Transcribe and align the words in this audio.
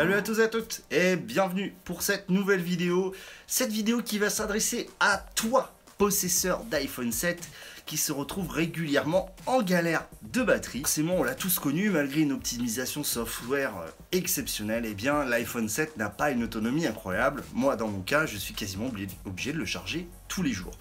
Salut 0.00 0.14
à 0.14 0.22
tous 0.22 0.38
et 0.38 0.44
à 0.44 0.48
toutes 0.48 0.80
et 0.90 1.16
bienvenue 1.16 1.74
pour 1.84 2.00
cette 2.00 2.30
nouvelle 2.30 2.62
vidéo. 2.62 3.14
Cette 3.46 3.70
vidéo 3.70 4.00
qui 4.00 4.18
va 4.18 4.30
s'adresser 4.30 4.88
à 4.98 5.18
toi, 5.34 5.74
possesseur 5.98 6.64
d'iPhone 6.64 7.12
7, 7.12 7.46
qui 7.84 7.98
se 7.98 8.10
retrouve 8.10 8.48
régulièrement 8.48 9.28
en 9.44 9.60
galère 9.60 10.06
de 10.22 10.42
batterie. 10.42 10.80
Forcément, 10.80 11.16
on 11.16 11.22
l'a 11.22 11.34
tous 11.34 11.58
connu, 11.58 11.90
malgré 11.90 12.22
une 12.22 12.32
optimisation 12.32 13.04
software 13.04 13.76
euh, 13.76 13.90
exceptionnelle, 14.12 14.86
et 14.86 14.92
eh 14.92 14.94
bien 14.94 15.22
l'iPhone 15.26 15.68
7 15.68 15.98
n'a 15.98 16.08
pas 16.08 16.30
une 16.30 16.44
autonomie 16.44 16.86
incroyable. 16.86 17.44
Moi, 17.52 17.76
dans 17.76 17.88
mon 17.88 18.00
cas, 18.00 18.24
je 18.24 18.38
suis 18.38 18.54
quasiment 18.54 18.90
obligé 19.26 19.52
de 19.52 19.58
le 19.58 19.66
charger 19.66 20.08
tous 20.28 20.42
les 20.42 20.52
jours. 20.52 20.78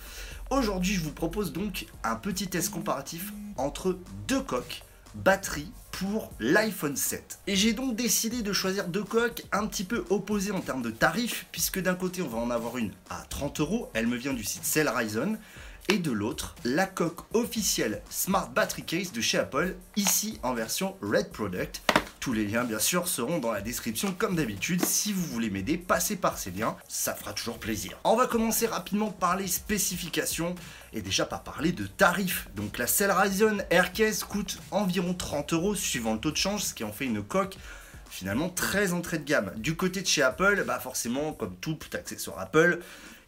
Aujourd'hui, 0.50 0.94
je 0.94 1.02
vous 1.02 1.12
propose 1.12 1.52
donc 1.52 1.88
un 2.06 2.16
petit 2.16 2.48
test 2.48 2.72
comparatif 2.72 3.34
entre 3.58 4.00
deux 4.30 4.42
coques 4.42 4.82
batterie 5.16 5.72
pour 5.92 6.32
l'iPhone 6.40 6.96
7. 6.96 7.40
Et 7.48 7.56
j'ai 7.56 7.74
donc 7.74 7.96
décidé 7.96 8.42
de 8.42 8.54
choisir 8.54 8.88
deux 8.88 9.04
coques 9.04 9.44
un 9.52 9.68
petit 9.68 9.84
peu 9.84 10.06
opposées 10.10 10.52
en 10.52 10.62
termes 10.62 10.82
de 10.82 10.92
tarifs, 10.92 11.46
puisque 11.52 11.80
d'un 11.80 11.96
côté 11.96 12.22
on 12.22 12.28
va 12.28 12.38
en 12.38 12.50
avoir 12.50 12.78
une 12.78 12.92
à 13.10 13.24
30 13.30 13.60
euros, 13.60 13.90
elle 13.94 14.08
me 14.08 14.16
vient 14.16 14.34
du 14.34 14.44
site 14.44 14.64
Cellrison, 14.64 15.38
et 15.90 15.98
de 15.98 16.12
l'autre, 16.12 16.56
la 16.64 16.86
coque 16.86 17.22
officielle 17.34 18.02
Smart 18.10 18.50
Battery 18.52 18.84
Case 18.84 19.12
de 19.12 19.22
chez 19.22 19.40
Apple, 19.40 19.76
ici 19.96 20.40
en 20.44 20.54
version 20.54 20.96
Red 21.02 21.32
Product. 21.32 21.82
Tous 22.20 22.34
les 22.34 22.46
liens, 22.46 22.66
bien 22.66 22.80
sûr, 22.80 23.08
seront 23.08 23.38
dans 23.38 23.54
la 23.54 23.62
description 23.62 24.12
comme 24.12 24.36
d'habitude. 24.36 24.84
Si 24.84 25.14
vous 25.14 25.24
voulez 25.24 25.50
m'aider, 25.50 25.78
passez 25.78 26.18
par 26.18 26.38
ces 26.38 26.52
liens, 26.52 26.76
ça 26.90 27.14
fera 27.14 27.32
toujours 27.32 27.60
plaisir. 27.60 27.98
On 28.04 28.18
va 28.18 28.28
commencer 28.28 28.68
rapidement 28.68 29.10
par 29.10 29.38
les 29.38 29.48
spécifications 29.48 30.54
et 30.92 31.02
déjà 31.02 31.26
par 31.26 31.44
parler 31.44 31.72
de 31.72 31.88
tarifs. 31.88 32.50
Donc 32.58 32.78
la 32.78 32.88
Cellrison 32.88 33.60
Aircase 33.70 34.26
coûte 34.26 34.60
environ 34.72 35.14
30 35.14 35.54
euros 35.54 35.76
suivant 35.76 36.14
le 36.14 36.20
taux 36.20 36.32
de 36.32 36.38
change, 36.38 36.64
ce 36.64 36.74
qui 36.74 36.84
en 36.84 36.92
fait 36.92 37.06
une 37.06 37.24
coque 37.24 37.56
finalement 38.10 38.50
très 38.50 38.92
entrée 38.92 39.20
de 39.20 39.24
gamme. 39.24 39.54
Du 39.56 39.78
côté 39.78 40.02
de 40.02 40.08
chez 40.08 40.22
Apple, 40.22 40.64
bah 40.68 40.80
forcément, 40.80 41.32
comme 41.32 41.56
tout 41.56 41.78
accessoire 41.94 42.40
Apple, 42.40 42.80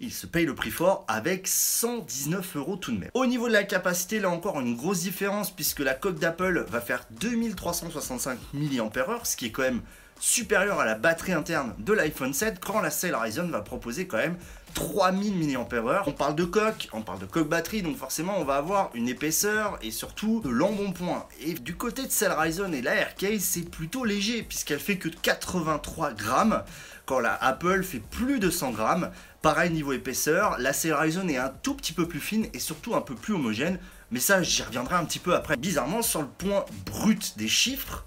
il 0.01 0.11
se 0.11 0.25
paye 0.25 0.45
le 0.45 0.55
prix 0.55 0.71
fort 0.71 1.05
avec 1.07 1.47
119 1.47 2.55
euros 2.57 2.75
tout 2.75 2.91
de 2.91 2.97
même. 2.97 3.11
Au 3.13 3.25
niveau 3.25 3.47
de 3.47 3.53
la 3.53 3.63
capacité, 3.63 4.19
là 4.19 4.29
encore 4.29 4.59
une 4.59 4.75
grosse 4.75 5.01
différence 5.01 5.51
puisque 5.51 5.79
la 5.79 5.93
coque 5.93 6.19
d'Apple 6.19 6.65
va 6.67 6.81
faire 6.81 7.05
2365 7.11 8.39
mAh, 8.53 8.89
ce 9.23 9.37
qui 9.37 9.45
est 9.45 9.51
quand 9.51 9.61
même 9.61 9.81
supérieur 10.21 10.79
à 10.79 10.85
la 10.85 10.93
batterie 10.93 11.33
interne 11.33 11.73
de 11.79 11.93
l'iPhone 11.93 12.33
7 12.33 12.59
quand 12.63 12.79
la 12.79 12.91
Cell 12.91 13.15
va 13.49 13.61
proposer 13.61 14.05
quand 14.05 14.17
même 14.17 14.37
3000 14.75 15.57
mAh. 15.57 16.03
On 16.05 16.11
parle 16.11 16.35
de 16.35 16.45
coque, 16.45 16.87
on 16.93 17.01
parle 17.01 17.19
de 17.19 17.25
coque 17.25 17.49
batterie, 17.49 17.81
donc 17.81 17.97
forcément 17.97 18.37
on 18.37 18.45
va 18.45 18.55
avoir 18.55 18.91
une 18.93 19.09
épaisseur 19.09 19.79
et 19.81 19.89
surtout 19.89 20.39
de 20.39 20.49
l'embonpoint. 20.49 21.25
Et 21.41 21.55
du 21.55 21.75
côté 21.75 22.03
de 22.03 22.11
Cell 22.11 22.31
et 22.71 22.81
la 22.81 22.95
Aircase, 22.95 23.41
c'est 23.41 23.67
plutôt 23.67 24.05
léger 24.05 24.43
puisqu'elle 24.43 24.79
fait 24.79 24.97
que 24.97 25.09
83 25.09 26.13
grammes 26.13 26.63
quand 27.07 27.19
la 27.19 27.33
Apple 27.43 27.83
fait 27.83 27.99
plus 27.99 28.37
de 28.39 28.51
100 28.51 28.71
grammes. 28.71 29.11
Pareil 29.41 29.71
niveau 29.71 29.91
épaisseur, 29.91 30.55
la 30.59 30.71
Horizon 30.93 31.27
est 31.29 31.37
un 31.37 31.49
tout 31.49 31.73
petit 31.73 31.93
peu 31.93 32.07
plus 32.07 32.19
fine 32.19 32.45
et 32.53 32.59
surtout 32.59 32.93
un 32.93 33.01
peu 33.01 33.15
plus 33.15 33.33
homogène, 33.33 33.79
mais 34.11 34.19
ça 34.19 34.43
j'y 34.43 34.61
reviendrai 34.61 34.95
un 34.95 35.05
petit 35.05 35.19
peu 35.19 35.33
après. 35.33 35.57
Bizarrement, 35.57 36.03
sur 36.03 36.21
le 36.21 36.27
point 36.27 36.63
brut 36.85 37.39
des 37.39 37.47
chiffres, 37.47 38.05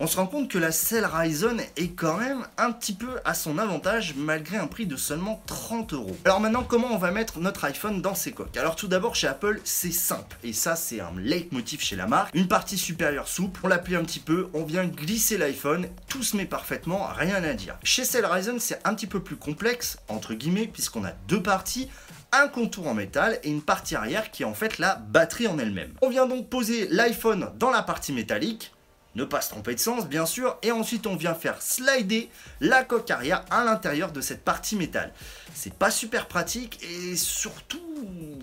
on 0.00 0.06
se 0.06 0.16
rend 0.16 0.26
compte 0.26 0.48
que 0.48 0.58
la 0.58 0.72
Cell 0.72 1.04
Ryzen 1.04 1.60
est 1.76 1.90
quand 1.90 2.16
même 2.16 2.46
un 2.58 2.72
petit 2.72 2.92
peu 2.92 3.20
à 3.24 3.34
son 3.34 3.58
avantage 3.58 4.14
malgré 4.16 4.56
un 4.56 4.66
prix 4.66 4.86
de 4.86 4.96
seulement 4.96 5.42
30 5.46 5.92
euros. 5.92 6.16
Alors 6.24 6.40
maintenant, 6.40 6.64
comment 6.64 6.88
on 6.92 6.98
va 6.98 7.10
mettre 7.10 7.38
notre 7.38 7.64
iPhone 7.64 8.02
dans 8.02 8.14
ses 8.14 8.32
coques? 8.32 8.56
Alors 8.56 8.76
tout 8.76 8.88
d'abord, 8.88 9.14
chez 9.14 9.28
Apple, 9.28 9.60
c'est 9.64 9.92
simple. 9.92 10.36
Et 10.42 10.52
ça, 10.52 10.76
c'est 10.76 11.00
un 11.00 11.12
leitmotiv 11.18 11.80
chez 11.80 11.96
la 11.96 12.06
marque. 12.06 12.34
Une 12.34 12.48
partie 12.48 12.78
supérieure 12.78 13.28
souple, 13.28 13.60
on 13.62 13.68
l'appuie 13.68 13.96
un 13.96 14.04
petit 14.04 14.20
peu, 14.20 14.48
on 14.54 14.64
vient 14.64 14.86
glisser 14.86 15.38
l'iPhone, 15.38 15.88
tout 16.08 16.22
se 16.22 16.36
met 16.36 16.46
parfaitement, 16.46 17.06
rien 17.14 17.42
à 17.42 17.54
dire. 17.54 17.76
Chez 17.84 18.04
Cell 18.04 18.26
Ryzen, 18.26 18.58
c'est 18.58 18.80
un 18.84 18.94
petit 18.94 19.06
peu 19.06 19.20
plus 19.20 19.36
complexe, 19.36 19.98
entre 20.08 20.34
guillemets, 20.34 20.66
puisqu'on 20.66 21.04
a 21.04 21.12
deux 21.28 21.42
parties 21.42 21.88
un 22.32 22.48
contour 22.48 22.88
en 22.88 22.94
métal 22.94 23.38
et 23.42 23.50
une 23.50 23.60
partie 23.60 23.94
arrière 23.94 24.30
qui 24.30 24.42
est 24.42 24.46
en 24.46 24.54
fait 24.54 24.78
la 24.78 24.94
batterie 24.94 25.46
en 25.46 25.58
elle-même. 25.58 25.92
On 26.00 26.08
vient 26.08 26.26
donc 26.26 26.48
poser 26.48 26.88
l'iPhone 26.88 27.50
dans 27.58 27.70
la 27.70 27.82
partie 27.82 28.12
métallique, 28.12 28.72
ne 29.14 29.24
pas 29.24 29.40
se 29.40 29.50
tromper 29.50 29.74
de 29.74 29.80
sens 29.80 30.08
bien 30.08 30.26
sûr, 30.26 30.58
et 30.62 30.72
ensuite 30.72 31.06
on 31.06 31.16
vient 31.16 31.34
faire 31.34 31.60
slider 31.60 32.30
la 32.60 32.84
coque 32.84 33.10
arrière 33.10 33.44
à 33.50 33.64
l'intérieur 33.64 34.12
de 34.12 34.20
cette 34.20 34.44
partie 34.44 34.76
métal. 34.76 35.12
C'est 35.54 35.74
pas 35.74 35.90
super 35.90 36.28
pratique 36.28 36.80
et 36.82 37.14
surtout 37.16 37.78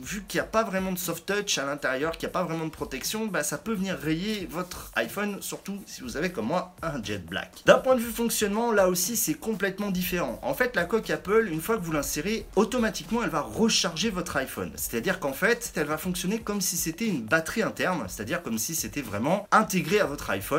vu 0.01 0.23
qu'il 0.27 0.39
n'y 0.39 0.45
a 0.45 0.47
pas 0.47 0.63
vraiment 0.63 0.91
de 0.91 0.97
soft 0.97 1.25
touch 1.25 1.57
à 1.57 1.65
l'intérieur, 1.65 2.13
qu'il 2.13 2.27
n'y 2.27 2.31
a 2.31 2.33
pas 2.33 2.43
vraiment 2.43 2.65
de 2.65 2.71
protection, 2.71 3.25
bah, 3.27 3.43
ça 3.43 3.57
peut 3.57 3.73
venir 3.73 3.97
rayer 3.97 4.47
votre 4.49 4.91
iPhone, 4.95 5.41
surtout 5.41 5.81
si 5.85 6.01
vous 6.01 6.17
avez 6.17 6.31
comme 6.31 6.45
moi 6.45 6.75
un 6.81 7.01
jet 7.03 7.25
black. 7.25 7.51
D'un 7.65 7.79
point 7.79 7.95
de 7.95 7.99
vue 7.99 8.11
fonctionnement, 8.11 8.71
là 8.71 8.87
aussi 8.87 9.17
c'est 9.17 9.33
complètement 9.33 9.91
différent. 9.91 10.39
En 10.43 10.53
fait 10.53 10.75
la 10.75 10.85
coque 10.85 11.09
Apple, 11.09 11.49
une 11.51 11.61
fois 11.61 11.77
que 11.77 11.83
vous 11.83 11.91
l'insérez, 11.91 12.45
automatiquement 12.55 13.23
elle 13.23 13.29
va 13.29 13.41
recharger 13.41 14.09
votre 14.09 14.37
iPhone. 14.37 14.71
C'est-à-dire 14.75 15.19
qu'en 15.19 15.33
fait 15.33 15.71
elle 15.75 15.87
va 15.87 15.97
fonctionner 15.97 16.39
comme 16.39 16.61
si 16.61 16.77
c'était 16.77 17.07
une 17.07 17.23
batterie 17.23 17.63
interne, 17.63 18.05
c'est-à-dire 18.07 18.43
comme 18.43 18.57
si 18.57 18.75
c'était 18.75 19.01
vraiment 19.01 19.47
intégré 19.51 19.99
à 19.99 20.05
votre 20.05 20.29
iPhone 20.29 20.58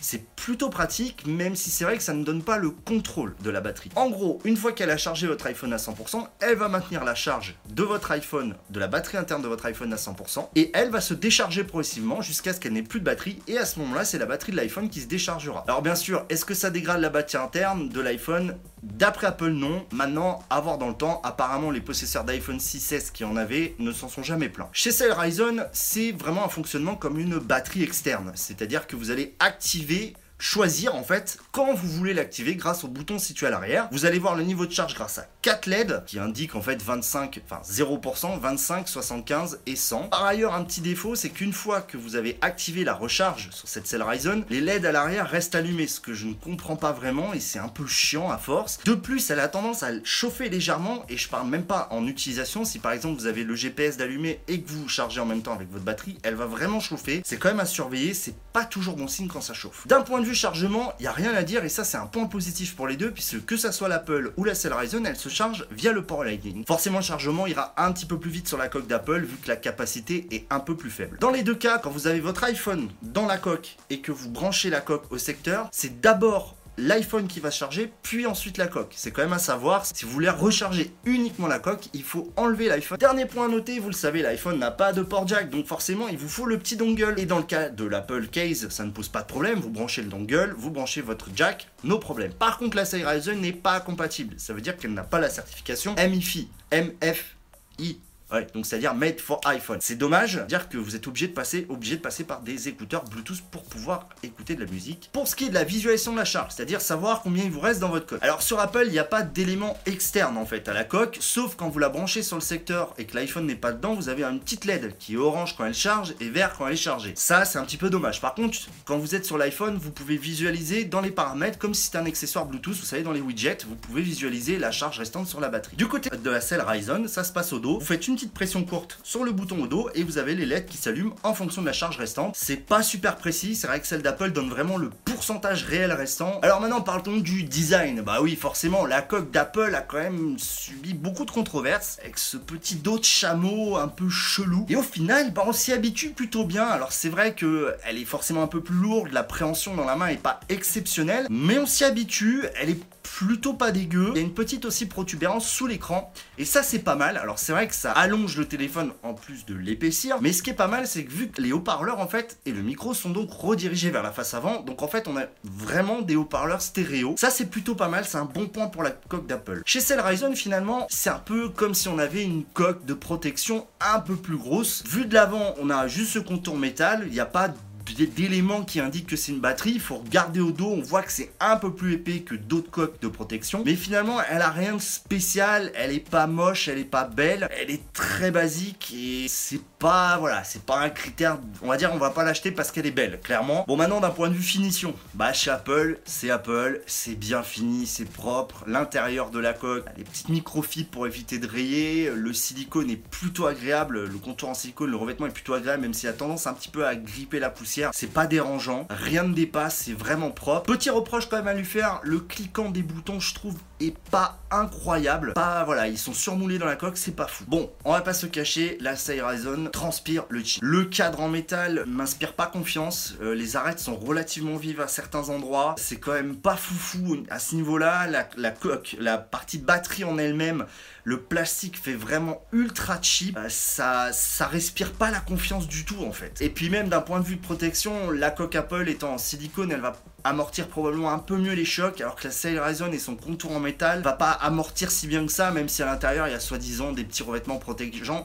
c'est 0.00 0.26
plutôt 0.34 0.68
pratique, 0.68 1.26
même 1.26 1.56
si 1.56 1.70
c'est 1.70 1.84
vrai 1.84 1.96
que 1.96 2.02
ça 2.02 2.14
ne 2.14 2.24
donne 2.24 2.42
pas 2.42 2.58
le 2.58 2.70
contrôle 2.70 3.34
de 3.42 3.50
la 3.50 3.60
batterie. 3.60 3.90
En 3.96 4.10
gros, 4.10 4.40
une 4.44 4.56
fois 4.56 4.72
qu'elle 4.72 4.90
a 4.90 4.96
chargé 4.96 5.26
votre 5.26 5.46
iPhone 5.46 5.72
à 5.72 5.76
100%, 5.76 6.26
elle 6.40 6.56
va 6.56 6.68
maintenir 6.68 7.04
la 7.04 7.14
charge 7.14 7.54
de 7.70 7.82
votre 7.82 8.10
iPhone, 8.12 8.54
de 8.70 8.80
la 8.80 8.86
batterie 8.86 9.16
interne 9.16 9.42
de 9.42 9.48
votre 9.48 9.66
iPhone 9.66 9.92
à 9.92 9.96
100%, 9.96 10.48
et 10.54 10.70
elle 10.74 10.90
va 10.90 11.00
se 11.00 11.14
décharger 11.14 11.64
progressivement 11.64 12.20
jusqu'à 12.20 12.52
ce 12.52 12.60
qu'elle 12.60 12.72
n'ait 12.72 12.82
plus 12.82 13.00
de 13.00 13.04
batterie, 13.04 13.40
et 13.48 13.58
à 13.58 13.64
ce 13.64 13.78
moment-là, 13.80 14.04
c'est 14.04 14.18
la 14.18 14.26
batterie 14.26 14.52
de 14.52 14.56
l'iPhone 14.56 14.88
qui 14.88 15.00
se 15.00 15.06
déchargera. 15.06 15.64
Alors 15.66 15.82
bien 15.82 15.94
sûr, 15.94 16.24
est-ce 16.28 16.44
que 16.44 16.54
ça 16.54 16.70
dégrade 16.70 17.00
la 17.00 17.10
batterie 17.10 17.42
interne 17.42 17.88
de 17.88 18.00
l'iPhone? 18.00 18.56
D'après 18.82 19.26
Apple, 19.26 19.50
non. 19.50 19.84
Maintenant, 19.90 20.44
à 20.48 20.60
voir 20.60 20.78
dans 20.78 20.88
le 20.88 20.94
temps, 20.94 21.20
apparemment 21.24 21.70
les 21.70 21.80
possesseurs 21.80 22.24
d'iPhone 22.24 22.58
6S 22.58 23.10
qui 23.10 23.24
en 23.24 23.36
avaient 23.36 23.74
ne 23.78 23.90
s'en 23.90 24.08
sont 24.08 24.22
jamais 24.22 24.48
plaints. 24.48 24.68
Chez 24.72 24.92
Cell 24.92 25.12
Ryzen, 25.12 25.66
c'est 25.72 26.12
vraiment 26.12 26.44
un 26.44 26.48
fonctionnement 26.48 26.94
comme 26.94 27.18
une 27.18 27.38
batterie 27.38 27.82
externe, 27.82 28.32
c'est-à-dire 28.34 28.86
que 28.86 28.94
vous 28.94 29.10
allez 29.10 29.34
activer 29.38 30.14
choisir 30.38 30.94
en 30.94 31.02
fait 31.02 31.38
quand 31.52 31.74
vous 31.74 31.88
voulez 31.88 32.14
l'activer 32.14 32.56
grâce 32.56 32.84
au 32.84 32.88
bouton 32.88 33.18
situé 33.18 33.46
à 33.46 33.50
l'arrière. 33.50 33.88
Vous 33.92 34.04
allez 34.04 34.18
voir 34.18 34.34
le 34.34 34.42
niveau 34.42 34.66
de 34.66 34.72
charge 34.72 34.94
grâce 34.94 35.18
à 35.18 35.26
4 35.42 35.66
LED 35.66 36.02
qui 36.06 36.18
indiquent 36.18 36.54
en 36.54 36.62
fait 36.62 36.82
25, 36.82 37.40
enfin 37.44 37.62
0%, 37.64 38.38
25, 38.38 38.88
75 38.88 39.60
et 39.66 39.76
100. 39.76 40.08
Par 40.08 40.24
ailleurs, 40.24 40.54
un 40.54 40.64
petit 40.64 40.80
défaut, 40.80 41.14
c'est 41.14 41.30
qu'une 41.30 41.52
fois 41.52 41.80
que 41.80 41.96
vous 41.96 42.16
avez 42.16 42.38
activé 42.40 42.84
la 42.84 42.94
recharge 42.94 43.50
sur 43.50 43.68
cette 43.68 43.86
Cell 43.86 44.02
Ryzen, 44.02 44.44
les 44.50 44.60
LED 44.60 44.84
à 44.86 44.92
l'arrière 44.92 45.28
restent 45.28 45.54
allumés, 45.54 45.86
ce 45.86 46.00
que 46.00 46.14
je 46.14 46.26
ne 46.26 46.34
comprends 46.34 46.76
pas 46.76 46.92
vraiment 46.92 47.32
et 47.32 47.40
c'est 47.40 47.58
un 47.58 47.68
peu 47.68 47.86
chiant 47.86 48.30
à 48.30 48.38
force. 48.38 48.78
De 48.84 48.94
plus, 48.94 49.30
elle 49.30 49.40
a 49.40 49.48
tendance 49.48 49.82
à 49.82 49.90
chauffer 50.04 50.48
légèrement 50.48 51.04
et 51.08 51.16
je 51.16 51.28
parle 51.28 51.48
même 51.48 51.64
pas 51.64 51.88
en 51.90 52.06
utilisation. 52.06 52.64
Si 52.64 52.78
par 52.78 52.92
exemple 52.92 53.18
vous 53.18 53.26
avez 53.26 53.44
le 53.44 53.54
GPS 53.54 53.96
d'allumé 53.96 54.40
et 54.48 54.60
que 54.60 54.70
vous 54.70 54.88
chargez 54.88 55.20
en 55.20 55.26
même 55.26 55.42
temps 55.42 55.54
avec 55.54 55.70
votre 55.70 55.84
batterie, 55.84 56.18
elle 56.22 56.34
va 56.34 56.46
vraiment 56.46 56.80
chauffer. 56.80 57.22
C'est 57.24 57.38
quand 57.38 57.48
même 57.48 57.60
à 57.60 57.66
surveiller, 57.66 58.14
c'est 58.14 58.34
pas 58.52 58.64
toujours 58.64 58.96
bon 58.96 59.08
signe 59.08 59.28
quand 59.28 59.40
ça 59.40 59.54
chauffe. 59.54 59.86
D'un 59.86 60.02
point 60.02 60.20
de 60.20 60.25
chargement, 60.34 60.92
il 60.98 61.02
n'y 61.02 61.08
a 61.08 61.12
rien 61.12 61.34
à 61.34 61.42
dire 61.42 61.64
et 61.64 61.68
ça 61.68 61.84
c'est 61.84 61.96
un 61.96 62.06
point 62.06 62.26
positif 62.26 62.76
pour 62.76 62.86
les 62.86 62.96
deux 62.96 63.10
puisque 63.10 63.44
que 63.44 63.56
ça 63.56 63.72
soit 63.72 63.88
l'Apple 63.88 64.32
ou 64.36 64.44
la 64.44 64.54
Cell 64.54 64.72
Ryzen, 64.72 65.06
elle 65.06 65.16
se 65.16 65.28
charge 65.28 65.66
via 65.70 65.92
le 65.92 66.02
port 66.02 66.24
Lightning. 66.24 66.64
Forcément 66.66 66.98
le 66.98 67.04
chargement 67.04 67.46
ira 67.46 67.74
un 67.76 67.92
petit 67.92 68.06
peu 68.06 68.18
plus 68.18 68.30
vite 68.30 68.48
sur 68.48 68.58
la 68.58 68.68
coque 68.68 68.86
d'Apple 68.86 69.20
vu 69.20 69.36
que 69.36 69.48
la 69.48 69.56
capacité 69.56 70.26
est 70.30 70.46
un 70.50 70.60
peu 70.60 70.76
plus 70.76 70.90
faible. 70.90 71.18
Dans 71.20 71.30
les 71.30 71.42
deux 71.42 71.54
cas, 71.54 71.78
quand 71.78 71.90
vous 71.90 72.06
avez 72.06 72.20
votre 72.20 72.44
iPhone 72.44 72.88
dans 73.02 73.26
la 73.26 73.38
coque 73.38 73.76
et 73.90 74.00
que 74.00 74.12
vous 74.12 74.30
branchez 74.30 74.70
la 74.70 74.80
coque 74.80 75.10
au 75.10 75.18
secteur, 75.18 75.68
c'est 75.72 76.00
d'abord 76.00 76.56
l'iPhone 76.78 77.26
qui 77.26 77.40
va 77.40 77.50
charger, 77.50 77.92
puis 78.02 78.26
ensuite 78.26 78.58
la 78.58 78.66
coque. 78.66 78.92
C'est 78.96 79.10
quand 79.10 79.22
même 79.22 79.32
à 79.32 79.38
savoir, 79.38 79.86
si 79.86 80.04
vous 80.04 80.10
voulez 80.10 80.28
recharger 80.28 80.92
uniquement 81.04 81.46
la 81.46 81.58
coque, 81.58 81.88
il 81.94 82.02
faut 82.02 82.32
enlever 82.36 82.68
l'iPhone. 82.68 82.98
Dernier 82.98 83.26
point 83.26 83.46
à 83.46 83.48
noter, 83.48 83.78
vous 83.78 83.88
le 83.88 83.94
savez, 83.94 84.22
l'iPhone 84.22 84.58
n'a 84.58 84.70
pas 84.70 84.92
de 84.92 85.02
port 85.02 85.26
jack, 85.26 85.50
donc 85.50 85.66
forcément 85.66 86.08
il 86.08 86.18
vous 86.18 86.28
faut 86.28 86.46
le 86.46 86.58
petit 86.58 86.76
dongle. 86.76 87.14
Et 87.18 87.26
dans 87.26 87.38
le 87.38 87.44
cas 87.44 87.68
de 87.68 87.84
l'Apple 87.84 88.28
Case, 88.28 88.68
ça 88.68 88.84
ne 88.84 88.90
pose 88.90 89.08
pas 89.08 89.22
de 89.22 89.26
problème, 89.26 89.58
vous 89.58 89.70
branchez 89.70 90.02
le 90.02 90.08
dongle, 90.08 90.54
vous 90.56 90.70
branchez 90.70 91.00
votre 91.00 91.28
jack, 91.34 91.68
no 91.84 91.98
problème. 91.98 92.32
Par 92.32 92.58
contre, 92.58 92.76
la 92.76 92.84
Ryzen 92.84 93.40
n'est 93.40 93.52
pas 93.52 93.80
compatible, 93.80 94.34
ça 94.38 94.52
veut 94.52 94.60
dire 94.60 94.76
qu'elle 94.76 94.94
n'a 94.94 95.04
pas 95.04 95.18
la 95.18 95.28
certification 95.28 95.94
MIFI, 95.96 96.48
MFI 96.72 98.00
Ouais, 98.32 98.44
donc 98.54 98.66
c'est-à-dire 98.66 98.92
made 98.94 99.20
for 99.20 99.40
iPhone. 99.44 99.78
C'est 99.80 99.94
dommage, 99.94 100.44
dire 100.48 100.68
que 100.68 100.76
vous 100.76 100.96
êtes 100.96 101.06
obligé 101.06 101.28
de 101.28 101.32
passer, 101.32 101.64
obligé 101.68 101.96
de 101.96 102.00
passer 102.00 102.24
par 102.24 102.40
des 102.40 102.68
écouteurs 102.68 103.04
Bluetooth 103.04 103.40
pour 103.52 103.62
pouvoir 103.62 104.08
écouter 104.24 104.56
de 104.56 104.64
la 104.64 104.70
musique. 104.70 105.10
Pour 105.12 105.28
ce 105.28 105.36
qui 105.36 105.44
est 105.44 105.48
de 105.48 105.54
la 105.54 105.62
visualisation 105.62 106.12
de 106.12 106.18
la 106.18 106.24
charge, 106.24 106.52
c'est-à-dire 106.52 106.80
savoir 106.80 107.22
combien 107.22 107.44
il 107.44 107.52
vous 107.52 107.60
reste 107.60 107.78
dans 107.78 107.88
votre 107.88 108.06
coque. 108.06 108.22
Alors 108.22 108.42
sur 108.42 108.58
Apple, 108.58 108.84
il 108.86 108.92
n'y 108.92 108.98
a 108.98 109.04
pas 109.04 109.22
d'élément 109.22 109.78
externe 109.86 110.36
en 110.38 110.44
fait 110.44 110.68
à 110.68 110.72
la 110.72 110.82
coque, 110.82 111.18
sauf 111.20 111.54
quand 111.54 111.68
vous 111.68 111.78
la 111.78 111.88
branchez 111.88 112.24
sur 112.24 112.36
le 112.36 112.42
secteur 112.42 112.94
et 112.98 113.04
que 113.04 113.14
l'iPhone 113.16 113.46
n'est 113.46 113.54
pas 113.54 113.72
dedans, 113.72 113.94
vous 113.94 114.08
avez 114.08 114.24
une 114.24 114.40
petite 114.40 114.64
LED 114.64 114.98
qui 114.98 115.14
est 115.14 115.18
orange 115.18 115.56
quand 115.56 115.64
elle 115.64 115.74
charge 115.74 116.14
et 116.20 116.28
vert 116.28 116.54
quand 116.58 116.66
elle 116.66 116.72
est 116.72 116.76
chargée. 116.76 117.12
Ça, 117.14 117.44
c'est 117.44 117.58
un 117.58 117.64
petit 117.64 117.76
peu 117.76 117.90
dommage. 117.90 118.20
Par 118.20 118.34
contre, 118.34 118.58
quand 118.84 118.98
vous 118.98 119.14
êtes 119.14 119.24
sur 119.24 119.38
l'iPhone, 119.38 119.78
vous 119.80 119.92
pouvez 119.92 120.16
visualiser 120.16 120.84
dans 120.84 121.00
les 121.00 121.12
paramètres 121.12 121.58
comme 121.58 121.74
si 121.74 121.84
c'était 121.84 121.98
un 121.98 122.06
accessoire 122.06 122.46
Bluetooth, 122.46 122.74
vous 122.74 122.84
savez 122.84 123.04
dans 123.04 123.12
les 123.12 123.20
widgets, 123.20 123.58
vous 123.68 123.76
pouvez 123.76 124.02
visualiser 124.02 124.58
la 124.58 124.72
charge 124.72 124.98
restante 124.98 125.28
sur 125.28 125.40
la 125.40 125.48
batterie. 125.48 125.76
Du 125.76 125.86
côté 125.86 126.10
de 126.10 126.30
la 126.30 126.40
selle 126.40 126.62
Ryzen, 126.62 127.06
ça 127.06 127.22
se 127.22 127.32
passe 127.32 127.52
au 127.52 127.60
dos. 127.60 127.78
Vous 127.78 127.86
faites 127.86 128.08
une 128.08 128.15
petite 128.16 128.32
pression 128.32 128.64
courte 128.64 128.98
sur 129.02 129.24
le 129.24 129.30
bouton 129.30 129.62
au 129.62 129.66
dos 129.66 129.90
et 129.94 130.02
vous 130.02 130.16
avez 130.16 130.34
les 130.34 130.46
LED 130.46 130.64
qui 130.64 130.78
s'allument 130.78 131.14
en 131.22 131.34
fonction 131.34 131.60
de 131.60 131.66
la 131.66 131.74
charge 131.74 131.98
restante. 131.98 132.34
C'est 132.34 132.56
pas 132.56 132.82
super 132.82 133.16
précis, 133.16 133.54
c'est 133.54 133.66
vrai 133.66 133.78
que 133.78 133.86
celle 133.86 134.00
d'Apple 134.00 134.30
donne 134.30 134.48
vraiment 134.48 134.78
le 134.78 134.88
pourcentage 135.04 135.64
réel 135.64 135.92
restant. 135.92 136.40
Alors 136.40 136.62
maintenant 136.62 136.80
parlons 136.80 137.18
du 137.18 137.42
design. 137.42 138.00
Bah 138.00 138.20
oui, 138.22 138.34
forcément, 138.34 138.86
la 138.86 139.02
coque 139.02 139.30
d'Apple 139.30 139.74
a 139.74 139.82
quand 139.82 139.98
même 139.98 140.38
subi 140.38 140.94
beaucoup 140.94 141.26
de 141.26 141.30
controverses 141.30 141.98
avec 142.00 142.16
ce 142.16 142.38
petit 142.38 142.76
dos 142.76 142.98
de 142.98 143.04
chameau 143.04 143.76
un 143.76 143.88
peu 143.88 144.08
chelou. 144.08 144.64
Et 144.70 144.76
au 144.76 144.82
final, 144.82 145.34
bah 145.34 145.42
on 145.46 145.52
s'y 145.52 145.74
habitue 145.74 146.12
plutôt 146.12 146.46
bien. 146.46 146.64
Alors 146.64 146.92
c'est 146.92 147.10
vrai 147.10 147.34
que 147.34 147.74
elle 147.84 147.98
est 147.98 148.06
forcément 148.06 148.42
un 148.42 148.46
peu 148.46 148.62
plus 148.62 148.76
lourde, 148.76 149.08
l'appréhension 149.12 149.74
dans 149.74 149.84
la 149.84 149.96
main 149.96 150.06
est 150.06 150.16
pas 150.16 150.40
exceptionnelle, 150.48 151.26
mais 151.28 151.58
on 151.58 151.66
s'y 151.66 151.84
habitue, 151.84 152.46
elle 152.58 152.70
est 152.70 152.80
plutôt 153.02 153.54
pas 153.54 153.72
dégueu. 153.72 154.10
Il 154.10 154.16
y 154.16 154.20
a 154.20 154.22
une 154.22 154.34
petite 154.34 154.64
aussi 154.64 154.86
protubérance 154.86 155.48
sous 155.48 155.66
l'écran. 155.66 156.12
Et 156.38 156.44
ça, 156.44 156.62
c'est 156.62 156.80
pas 156.80 156.96
mal. 156.96 157.16
Alors, 157.16 157.38
c'est 157.38 157.52
vrai 157.52 157.68
que 157.68 157.74
ça 157.74 157.92
allonge 158.06 158.36
le 158.36 158.46
téléphone 158.46 158.92
en 159.02 159.14
plus 159.14 159.46
de 159.46 159.54
l'épaissir. 159.54 160.18
Mais 160.20 160.32
ce 160.32 160.40
qui 160.40 160.50
est 160.50 160.54
pas 160.54 160.68
mal, 160.68 160.86
c'est 160.86 161.04
que 161.04 161.10
vu 161.10 161.28
que 161.28 161.42
les 161.42 161.52
haut-parleurs, 161.52 161.98
en 161.98 162.06
fait, 162.06 162.38
et 162.46 162.52
le 162.52 162.62
micro 162.62 162.94
sont 162.94 163.10
donc 163.10 163.32
redirigés 163.32 163.90
vers 163.90 164.04
la 164.04 164.12
face 164.12 164.32
avant, 164.32 164.60
donc 164.62 164.82
en 164.82 164.86
fait, 164.86 165.08
on 165.08 165.16
a 165.16 165.24
vraiment 165.42 166.02
des 166.02 166.14
haut-parleurs 166.14 166.62
stéréo. 166.62 167.16
Ça, 167.18 167.30
c'est 167.30 167.46
plutôt 167.46 167.74
pas 167.74 167.88
mal. 167.88 168.04
C'est 168.04 168.18
un 168.18 168.24
bon 168.24 168.46
point 168.46 168.68
pour 168.68 168.84
la 168.84 168.90
coque 168.90 169.26
d'Apple. 169.26 169.62
Chez 169.66 169.80
Ryzen 169.90 170.36
finalement, 170.36 170.86
c'est 170.88 171.10
un 171.10 171.18
peu 171.18 171.48
comme 171.48 171.74
si 171.74 171.88
on 171.88 171.98
avait 171.98 172.22
une 172.22 172.44
coque 172.44 172.84
de 172.84 172.94
protection 172.94 173.66
un 173.80 173.98
peu 173.98 174.14
plus 174.14 174.36
grosse. 174.36 174.84
Vu 174.86 175.06
de 175.06 175.14
l'avant, 175.14 175.54
on 175.60 175.68
a 175.70 175.88
juste 175.88 176.12
ce 176.12 176.18
contour 176.20 176.56
métal. 176.56 177.04
Il 177.06 177.12
n'y 177.12 177.20
a 177.20 177.26
pas 177.26 177.52
d'éléments 177.94 178.64
qui 178.64 178.80
indiquent 178.80 179.06
que 179.06 179.16
c'est 179.16 179.32
une 179.32 179.40
batterie. 179.40 179.72
Il 179.72 179.80
faut 179.80 179.96
regarder 179.96 180.40
au 180.40 180.52
dos, 180.52 180.70
on 180.70 180.82
voit 180.82 181.02
que 181.02 181.12
c'est 181.12 181.32
un 181.40 181.56
peu 181.56 181.72
plus 181.72 181.94
épais 181.94 182.20
que 182.20 182.34
d'autres 182.34 182.70
coques 182.70 183.00
de 183.00 183.08
protection. 183.08 183.62
Mais 183.64 183.74
finalement, 183.74 184.18
elle 184.28 184.42
a 184.42 184.50
rien 184.50 184.76
de 184.76 184.80
spécial, 184.80 185.72
elle 185.74 185.92
est 185.92 186.08
pas 186.08 186.26
moche, 186.26 186.68
elle 186.68 186.78
est 186.78 186.84
pas 186.84 187.04
belle, 187.04 187.48
elle 187.58 187.70
est 187.70 187.92
très 187.92 188.30
basique 188.30 188.94
et 188.96 189.26
c'est 189.28 189.60
pas, 189.78 190.16
voilà, 190.18 190.42
c'est 190.44 190.62
pas 190.62 190.80
un 190.80 190.90
critère, 190.90 191.38
on 191.62 191.68
va 191.68 191.76
dire, 191.76 191.90
on 191.92 191.98
va 191.98 192.10
pas 192.10 192.24
l'acheter 192.24 192.50
parce 192.50 192.72
qu'elle 192.72 192.86
est 192.86 192.90
belle, 192.90 193.20
clairement. 193.20 193.64
Bon, 193.68 193.76
maintenant, 193.76 194.00
d'un 194.00 194.10
point 194.10 194.28
de 194.28 194.34
vue 194.34 194.42
finition, 194.42 194.94
bah, 195.14 195.32
chez 195.32 195.50
Apple, 195.50 195.98
c'est 196.04 196.30
Apple, 196.30 196.80
c'est 196.86 197.14
bien 197.14 197.42
fini, 197.42 197.86
c'est 197.86 198.10
propre, 198.10 198.64
l'intérieur 198.66 199.30
de 199.30 199.38
la 199.38 199.52
coque, 199.52 199.84
les 199.96 200.04
petites 200.04 200.30
microfibres 200.30 200.90
pour 200.90 201.06
éviter 201.06 201.38
de 201.38 201.46
rayer, 201.46 202.10
le 202.14 202.32
silicone 202.32 202.90
est 202.90 202.96
plutôt 202.96 203.46
agréable, 203.46 204.04
le 204.04 204.18
contour 204.18 204.48
en 204.48 204.54
silicone, 204.54 204.90
le 204.90 204.96
revêtement 204.96 205.26
est 205.26 205.30
plutôt 205.30 205.54
agréable, 205.54 205.82
même 205.82 205.94
s'il 205.94 206.08
a 206.08 206.12
tendance 206.12 206.46
un 206.46 206.54
petit 206.54 206.68
peu 206.68 206.86
à 206.86 206.96
gripper 206.96 207.38
la 207.38 207.50
poussière 207.50 207.90
c'est 207.92 208.12
pas 208.12 208.26
dérangeant, 208.26 208.86
rien 208.90 209.24
ne 209.24 209.34
dépasse, 209.34 209.84
c'est 209.86 209.92
vraiment 209.92 210.30
propre. 210.30 210.72
Petit 210.72 210.90
reproche 210.90 211.28
quand 211.28 211.36
même 211.36 211.48
à 211.48 211.54
lui 211.54 211.64
faire, 211.64 212.00
le 212.02 212.20
cliquant 212.20 212.70
des 212.70 212.82
boutons 212.82 213.20
je 213.20 213.34
trouve 213.34 213.56
est 213.80 213.96
pas 214.10 214.38
incroyable. 214.50 215.34
Pas 215.34 215.64
voilà, 215.64 215.88
ils 215.88 215.98
sont 215.98 216.14
surmoulés 216.14 216.58
dans 216.58 216.66
la 216.66 216.76
coque, 216.76 216.96
c'est 216.96 217.14
pas 217.14 217.26
fou. 217.26 217.44
Bon, 217.46 217.70
on 217.84 217.92
va 217.92 218.00
pas 218.00 218.14
se 218.14 218.26
cacher, 218.26 218.78
la 218.80 218.92
Ryzen 218.92 219.70
transpire 219.76 220.24
le 220.30 220.42
chip. 220.42 220.62
Le 220.62 220.86
cadre 220.86 221.20
en 221.20 221.28
métal 221.28 221.84
m'inspire 221.86 222.32
pas 222.32 222.46
confiance, 222.46 223.14
euh, 223.20 223.34
les 223.34 223.56
arêtes 223.56 223.78
sont 223.78 223.94
relativement 223.94 224.56
vives 224.56 224.80
à 224.80 224.88
certains 224.88 225.28
endroits, 225.28 225.74
c'est 225.76 226.00
quand 226.00 226.14
même 226.14 226.34
pas 226.34 226.56
foufou 226.56 227.18
à 227.28 227.38
ce 227.38 227.54
niveau-là, 227.56 228.06
la, 228.06 228.50
coque, 228.52 228.96
la 228.98 229.18
partie 229.18 229.58
batterie 229.58 230.04
en 230.04 230.16
elle-même, 230.16 230.64
le 231.04 231.20
plastique 231.20 231.78
fait 231.78 231.92
vraiment 231.92 232.42
ultra 232.52 232.98
cheap, 233.02 233.36
euh, 233.36 233.50
ça, 233.50 234.12
ça 234.14 234.46
respire 234.46 234.92
pas 234.92 235.10
la 235.10 235.20
confiance 235.20 235.68
du 235.68 235.84
tout 235.84 236.02
en 236.06 236.12
fait. 236.12 236.40
Et 236.40 236.48
puis 236.48 236.70
même 236.70 236.88
d'un 236.88 237.02
point 237.02 237.20
de 237.20 237.26
vue 237.26 237.36
de 237.36 237.42
protection, 237.42 238.10
la 238.10 238.30
coque 238.30 238.54
Apple 238.54 238.88
étant 238.88 239.12
en 239.12 239.18
silicone, 239.18 239.72
elle 239.72 239.82
va 239.82 239.92
amortir 240.24 240.68
probablement 240.68 241.12
un 241.12 241.18
peu 241.18 241.36
mieux 241.36 241.52
les 241.52 241.64
chocs, 241.64 242.00
alors 242.00 242.16
que 242.16 242.24
la 242.24 242.32
Sail 242.32 242.58
Ryzen 242.58 242.92
et 242.92 242.98
son 242.98 243.14
contour 243.14 243.52
en 243.52 243.60
métal 243.60 244.02
va 244.02 244.12
pas 244.12 244.30
amortir 244.30 244.90
si 244.90 245.06
bien 245.06 245.24
que 245.24 245.32
ça, 245.32 245.50
même 245.50 245.68
si 245.68 245.82
à 245.82 245.86
l'intérieur 245.86 246.26
il 246.28 246.32
y 246.32 246.34
a 246.34 246.40
soi-disant 246.40 246.92
des 246.92 247.04
petits 247.04 247.22
revêtements 247.22 247.58
protégeants. 247.58 248.24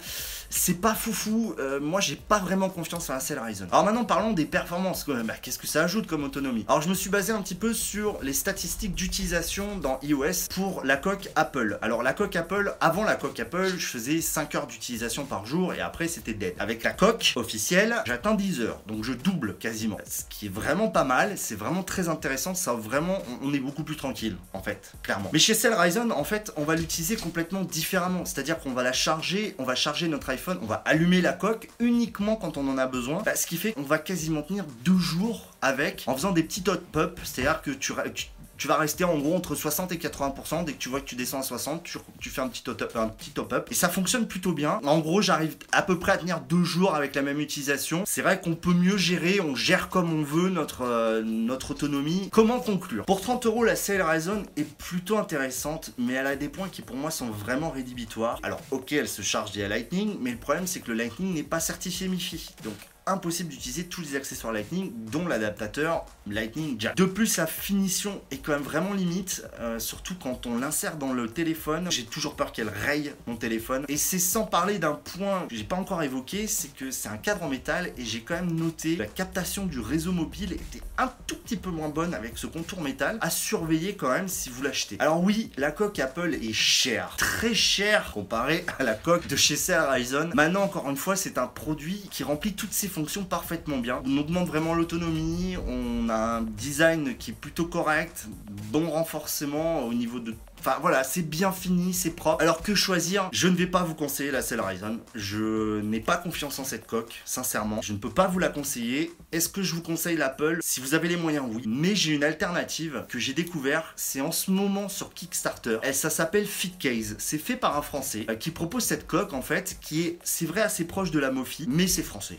C'est 0.50 0.82
pas 0.82 0.96
foufou, 0.96 1.31
euh, 1.60 1.80
moi 1.80 2.02
j'ai 2.02 2.16
pas 2.16 2.40
vraiment 2.40 2.70
confiance 2.70 3.10
en 3.10 3.14
la 3.14 3.20
Sail 3.20 3.40
Ryzen. 3.40 3.68
Alors 3.72 3.86
maintenant 3.86 4.06
parlons 4.06 4.34
des 4.34 4.46
performances, 4.46 5.06
bah, 5.08 5.34
qu'est-ce 5.42 5.60
que 5.60 5.68
ça 5.68 5.84
ajoute 5.84 6.08
comme 6.08 6.24
autonomie 6.24 6.66
Alors 6.68 6.82
je 6.82 6.90
me 6.90 6.94
suis 6.94 7.10
basé 7.10 7.34
un 7.34 7.42
petit 7.42 7.56
peu 7.56 7.74
sur 7.74 8.20
les 8.22 8.34
statistiques 8.34 8.96
d'utilisation 8.96 9.78
dans 9.78 10.00
iOS 10.04 10.50
pour 10.54 10.84
la 10.84 10.98
coque 10.98 11.30
Apple. 11.36 11.78
Alors 11.82 12.04
la 12.04 12.14
coque 12.14 12.36
Apple, 12.36 12.76
avant 12.80 13.04
la 13.04 13.16
coque 13.16 13.40
Apple, 13.40 13.74
je 13.78 13.86
faisais 13.86 14.22
5 14.22 14.56
heures 14.56 14.68
d'utilisation 14.68 15.26
par 15.26 15.46
jour 15.46 15.74
et 15.74 15.82
après 15.82 16.08
c'était 16.08 16.34
dead. 16.34 16.54
Avec 16.60 16.84
la 16.84 16.92
coque 16.92 17.34
officielle, 17.36 17.96
j'atteins 18.06 18.36
10 18.36 18.62
heures, 18.62 18.82
donc 18.88 19.04
je 19.04 19.14
double 19.14 19.56
quasiment. 19.58 19.98
Ce 20.08 20.24
qui 20.30 20.48
est 20.48 20.54
vraiment 20.54 20.88
pas 20.88 21.04
mal, 21.04 21.34
c'est 21.38 21.56
vraiment 21.56 21.84
très 21.84 22.10
intéressant, 22.10 22.56
ça 22.56 22.74
vraiment, 22.74 23.20
on 23.44 23.54
est 23.54 23.60
beaucoup 23.60 23.84
plus 23.84 23.96
tranquille 23.96 24.38
en 24.54 24.62
fait, 24.62 24.94
clairement. 25.04 25.30
Mais 25.34 25.40
chez 25.40 25.54
Cell 25.54 25.74
Ryzen, 25.74 26.12
en 26.12 26.24
fait, 26.24 26.52
on 26.56 26.64
va 26.64 26.76
l'utiliser 26.76 27.16
complètement 27.16 27.62
différemment, 27.62 28.26
c'est-à-dire 28.26 28.60
qu'on 28.60 28.74
va 28.74 28.84
la 28.84 28.94
charger, 28.94 29.56
on 29.58 29.64
va 29.64 29.76
charger 29.76 30.08
notre 30.08 30.30
iPhone, 30.30 30.60
on 30.62 30.66
va 30.66 30.82
allumer 30.86 31.21
la 31.22 31.34
coque 31.34 31.70
uniquement 31.80 32.36
quand 32.36 32.58
on 32.58 32.68
en 32.68 32.78
a 32.78 32.88
besoin, 32.88 33.22
bah, 33.24 33.36
ce 33.36 33.48
qui 33.48 33.58
fait 33.58 33.74
qu'on 33.74 33.84
va 33.84 33.98
quasiment 33.98 34.42
tenir 34.42 34.66
deux 34.84 34.98
jours 34.98 35.52
avec 35.62 36.04
en 36.08 36.16
faisant 36.16 36.32
des 36.32 36.44
petits 36.44 36.64
hot 36.68 36.82
pop, 36.92 37.20
c'est-à-dire 37.24 37.62
que 37.62 37.72
tu, 37.72 37.94
tu 38.14 38.28
tu 38.62 38.68
vas 38.68 38.78
rester 38.78 39.04
en 39.06 39.18
gros 39.18 39.36
entre 39.36 39.56
60 39.56 39.92
et 39.92 39.96
80%. 39.96 40.66
Dès 40.66 40.74
que 40.74 40.78
tu 40.78 40.88
vois 40.88 41.02
que 41.02 41.08
tu 41.08 41.16
descends 41.16 41.40
à 41.40 41.42
60, 41.42 41.82
tu, 41.82 42.30
fais 42.30 42.42
un 42.42 42.48
petit 42.48 42.62
top-up. 42.62 42.94
Top. 43.34 43.68
Et 43.72 43.74
ça 43.74 43.90
fonctionne 43.90 44.28
plutôt 44.28 44.54
bien. 44.54 44.80
En 44.86 45.00
gros, 45.00 45.20
j'arrive 45.20 45.56
à 45.72 45.82
peu 45.82 45.98
près 45.98 46.12
à 46.12 46.18
tenir 46.20 46.42
deux 46.42 46.64
jours 46.64 46.94
avec 46.94 47.16
la 47.16 47.24
même 47.24 47.40
utilisation. 47.40 48.04
C'est 48.06 48.22
vrai 48.22 48.40
qu'on 48.40 48.54
peut 48.54 48.76
mieux 48.76 48.98
gérer, 48.98 49.42
on 49.42 49.56
gère 49.56 49.90
comme 49.90 50.14
on 50.14 50.22
veut 50.22 50.50
notre, 50.50 50.84
euh, 50.84 51.24
notre 51.24 51.72
autonomie. 51.72 52.30
Comment 52.32 52.60
conclure? 52.60 53.04
Pour 53.06 53.22
30 53.22 53.48
euros, 53.48 53.64
la 53.64 53.74
Ryzen 53.74 54.44
est 54.56 54.78
plutôt 54.78 55.18
intéressante, 55.18 55.94
mais 55.98 56.14
elle 56.14 56.28
a 56.28 56.36
des 56.36 56.48
points 56.48 56.70
qui 56.70 56.84
pour 56.84 56.96
moi 56.96 57.10
sont 57.10 57.32
vraiment 57.32 57.72
rédhibitoires. 57.72 58.40
Alors, 58.44 58.62
ok, 58.70 58.92
elle 58.92 59.10
se 59.10 59.24
charge 59.24 59.54
via 59.54 59.68
Lightning, 59.70 60.18
mais 60.22 60.30
le 60.30 60.38
problème 60.38 60.68
c'est 60.68 60.82
que 60.82 60.92
le 60.92 60.98
Lightning 60.98 61.34
n'est 61.34 61.42
pas 61.42 61.60
certifié 61.60 62.08
MIFI. 62.08 62.52
Donc, 62.64 62.76
impossible 63.12 63.50
d'utiliser 63.50 63.86
tous 63.86 64.02
les 64.02 64.16
accessoires 64.16 64.54
Lightning, 64.54 64.92
dont 65.12 65.28
l'adaptateur 65.28 66.06
Lightning 66.28 66.76
Jack. 66.80 66.96
De 66.96 67.06
plus, 67.06 67.28
sa 67.28 67.48
finition 67.48 68.22
est 68.32 68.38
quand 68.38 68.54
même 68.54 68.62
vraiment 68.62 68.94
limite, 68.94 69.44
euh, 69.60 69.80
surtout 69.80 70.16
quand 70.16 70.46
on 70.46 70.58
l'insère 70.58 70.98
dans 70.98 71.14
le 71.14 71.28
téléphone. 71.28 71.88
J'ai 71.92 72.06
toujours 72.06 72.36
peur 72.36 72.52
qu'elle 72.52 72.70
raye 72.70 73.14
mon 73.28 73.36
téléphone. 73.36 73.86
Et 73.88 73.98
c'est 73.98 74.20
sans 74.20 74.44
parler 74.44 74.80
d'un 74.80 74.94
point 74.94 75.48
que 75.48 75.56
j'ai 75.56 75.64
pas 75.64 75.76
encore 75.76 76.04
évoqué, 76.04 76.48
c'est 76.48 76.74
que 76.74 76.92
c'est 76.92 77.10
un 77.10 77.18
cadre 77.18 77.44
en 77.44 77.50
métal 77.50 77.92
et 77.98 78.06
j'ai 78.06 78.22
quand 78.22 78.36
même 78.36 78.52
noté 78.52 78.96
la 78.96 79.06
captation 79.06 79.66
du 79.66 79.80
réseau 79.80 80.12
mobile 80.12 80.54
était 80.54 80.84
un 80.98 81.12
tout 81.28 81.36
petit 81.36 81.58
peu 81.58 81.70
moins 81.70 81.90
bonne 81.90 82.14
avec 82.14 82.38
ce 82.38 82.48
contour 82.48 82.82
métal. 82.82 83.18
À 83.22 83.30
surveiller 83.30 83.96
quand 83.96 84.10
même 84.10 84.28
si 84.28 84.50
vous 84.50 84.62
l'achetez. 84.62 84.98
Alors 85.00 85.22
oui, 85.22 85.52
la 85.58 85.72
coque 85.72 86.00
Apple 86.00 86.36
est 86.36 86.54
chère, 86.54 87.16
très 87.18 87.54
chère 87.54 88.12
comparée 88.12 88.66
à 88.80 88.84
la 88.84 88.94
coque 88.94 89.28
de 89.28 89.36
chez 89.36 89.56
Ryzen. 89.70 90.32
Maintenant, 90.34 90.64
encore 90.64 90.90
une 90.90 90.98
fois, 90.98 91.16
c'est 91.16 91.38
un 91.38 91.48
produit 91.48 92.08
qui 92.12 92.24
remplit 92.24 92.54
toutes 92.54 92.74
ses 92.74 92.88
fonctionne 93.02 93.26
parfaitement 93.26 93.80
bien. 93.80 94.00
On 94.06 94.18
augmente 94.20 94.48
vraiment 94.48 94.76
l'autonomie, 94.76 95.58
on 95.68 96.08
a 96.10 96.38
un 96.38 96.42
design 96.44 97.16
qui 97.18 97.32
est 97.32 97.34
plutôt 97.34 97.66
correct, 97.66 98.28
bon 98.72 98.92
renforcement 98.92 99.88
au 99.88 99.94
niveau 99.96 100.20
de 100.20 100.36
Enfin 100.64 100.78
voilà, 100.80 101.04
c'est 101.04 101.24
bien 101.24 101.52
fini, 101.52 101.92
c'est 101.92 102.12
propre. 102.12 102.40
Alors 102.40 102.62
que 102.62 102.76
choisir 102.76 103.30
Je 103.32 103.48
ne 103.48 103.56
vais 103.56 103.66
pas 103.66 103.82
vous 103.82 103.96
conseiller 103.96 104.30
la 104.30 104.44
Cell 104.44 104.62
Ryzen. 104.62 105.00
Je 105.16 105.82
n'ai 105.82 106.00
pas 106.00 106.18
confiance 106.18 106.60
en 106.60 106.64
cette 106.64 106.86
coque, 106.86 107.20
sincèrement. 107.26 107.82
Je 107.82 107.94
ne 107.94 107.98
peux 107.98 108.12
pas 108.12 108.28
vous 108.28 108.38
la 108.38 108.50
conseiller. 108.50 109.12
Est-ce 109.32 109.50
que 109.50 109.64
je 109.64 109.74
vous 109.74 109.82
conseille 109.82 110.18
l'Apple? 110.18 110.60
Si 110.62 110.80
vous 110.80 110.94
avez 110.94 111.08
les 111.08 111.18
moyens, 111.18 111.48
oui. 111.52 111.64
Mais 111.66 111.96
j'ai 111.96 112.12
une 112.14 112.24
alternative 112.24 113.06
que 113.10 113.18
j'ai 113.18 113.34
découvert. 113.34 113.92
C'est 113.96 114.22
en 114.22 114.32
ce 114.32 114.52
moment 114.52 114.88
sur 114.88 115.16
Kickstarter. 115.16 115.80
Elle, 115.82 115.96
ça 115.96 116.12
s'appelle 116.12 116.46
FitCase. 116.46 117.16
C'est 117.18 117.40
fait 117.40 117.56
par 117.56 117.76
un 117.76 117.82
Français 117.82 118.28
euh, 118.30 118.36
qui 118.36 118.52
propose 118.52 118.84
cette 118.84 119.08
coque 119.08 119.34
en 119.34 119.42
fait, 119.42 119.80
qui 119.82 120.04
est, 120.04 120.20
c'est 120.24 120.46
vrai, 120.46 120.62
assez 120.62 120.86
proche 120.86 121.10
de 121.10 121.18
la 121.18 121.32
Mofi, 121.32 121.66
mais 121.68 121.88
c'est 121.88 122.04
français 122.04 122.38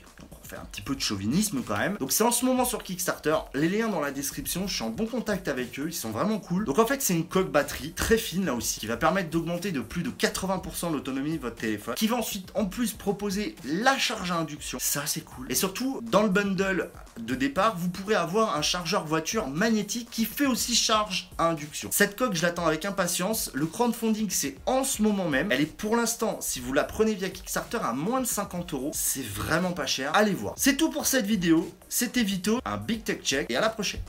un 0.56 0.64
petit 0.66 0.82
peu 0.82 0.94
de 0.94 1.00
chauvinisme 1.00 1.62
quand 1.66 1.76
même. 1.76 1.96
Donc 1.98 2.12
c'est 2.12 2.24
en 2.24 2.30
ce 2.30 2.44
moment 2.44 2.64
sur 2.64 2.82
Kickstarter, 2.82 3.36
les 3.54 3.68
liens 3.68 3.88
dans 3.88 4.00
la 4.00 4.10
description, 4.10 4.66
je 4.66 4.74
suis 4.74 4.84
en 4.84 4.90
bon 4.90 5.06
contact 5.06 5.48
avec 5.48 5.78
eux, 5.78 5.86
ils 5.88 5.94
sont 5.94 6.10
vraiment 6.10 6.38
cool. 6.38 6.64
Donc 6.64 6.78
en 6.78 6.86
fait 6.86 7.02
c'est 7.02 7.14
une 7.14 7.26
coque 7.26 7.50
batterie 7.50 7.92
fine 8.18 8.46
là 8.46 8.54
aussi, 8.54 8.80
qui 8.80 8.86
va 8.86 8.96
permettre 8.96 9.30
d'augmenter 9.30 9.72
de 9.72 9.80
plus 9.80 10.02
de 10.02 10.10
80% 10.10 10.92
l'autonomie 10.92 11.36
de 11.36 11.42
votre 11.42 11.56
téléphone, 11.56 11.94
qui 11.94 12.06
va 12.06 12.16
ensuite 12.16 12.50
en 12.54 12.66
plus 12.66 12.92
proposer 12.92 13.56
la 13.64 13.98
charge 13.98 14.30
à 14.30 14.36
induction, 14.36 14.78
ça 14.80 15.04
c'est 15.06 15.22
cool. 15.22 15.46
Et 15.50 15.54
surtout, 15.54 16.00
dans 16.02 16.22
le 16.22 16.28
bundle 16.28 16.90
de 17.18 17.34
départ, 17.34 17.76
vous 17.76 17.88
pourrez 17.88 18.14
avoir 18.14 18.56
un 18.56 18.62
chargeur 18.62 19.04
voiture 19.04 19.48
magnétique 19.48 20.08
qui 20.10 20.24
fait 20.24 20.46
aussi 20.46 20.74
charge 20.74 21.30
à 21.38 21.48
induction. 21.48 21.90
Cette 21.92 22.16
coque, 22.16 22.34
je 22.34 22.42
l'attends 22.42 22.66
avec 22.66 22.84
impatience. 22.84 23.50
Le 23.54 23.66
crowdfunding, 23.66 24.30
c'est 24.30 24.56
en 24.66 24.84
ce 24.84 25.02
moment 25.02 25.28
même. 25.28 25.52
Elle 25.52 25.60
est 25.60 25.76
pour 25.76 25.96
l'instant, 25.96 26.38
si 26.40 26.60
vous 26.60 26.72
la 26.72 26.84
prenez 26.84 27.14
via 27.14 27.28
Kickstarter, 27.28 27.78
à 27.82 27.92
moins 27.92 28.20
de 28.20 28.26
50 28.26 28.72
euros. 28.72 28.90
C'est 28.94 29.24
vraiment 29.24 29.72
pas 29.72 29.86
cher. 29.86 30.10
Allez 30.14 30.34
voir. 30.34 30.54
C'est 30.56 30.76
tout 30.76 30.90
pour 30.90 31.06
cette 31.06 31.26
vidéo. 31.26 31.70
C'était 31.88 32.22
Vito, 32.22 32.60
un 32.64 32.76
Big 32.76 33.04
Tech 33.04 33.20
Check 33.22 33.50
et 33.50 33.56
à 33.56 33.60
la 33.60 33.68
prochaine. 33.68 34.00